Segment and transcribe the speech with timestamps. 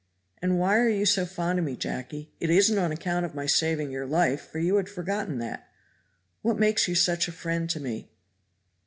[0.41, 2.31] "And why are you so fond of me, Jacky?
[2.39, 5.69] It isn't on account of my saving your life, for you had forgotten that.
[6.41, 8.09] What makes you such a friend to me?"